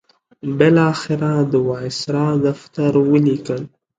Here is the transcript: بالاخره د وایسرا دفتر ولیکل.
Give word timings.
بالاخره 0.57 1.33
د 1.51 1.53
وایسرا 1.69 2.27
دفتر 2.47 2.91
ولیکل. 3.11 3.61